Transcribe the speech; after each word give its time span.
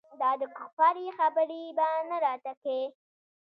دا 0.21 0.29
دکفارو 0.41 1.05
خبرې 1.17 1.61
به 1.77 1.87
نه 2.09 2.17
راته 2.25 2.53
کيې. 2.63 2.85